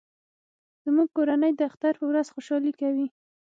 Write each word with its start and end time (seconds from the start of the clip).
زموږ 0.83 1.07
کورنۍ 1.17 1.51
د 1.55 1.61
اختر 1.69 1.93
په 1.99 2.05
ورځ 2.11 2.27
خوشحالي 2.33 2.73
کوي 2.81 3.07